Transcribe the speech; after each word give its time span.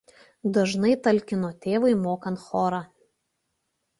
Dažnai 0.53 0.93
talkino 1.07 1.51
tėvui 1.67 1.93
mokant 2.07 2.43
chorą. 2.47 2.83